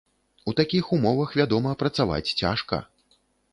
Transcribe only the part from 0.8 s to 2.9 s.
умовах, вядома, працаваць цяжка.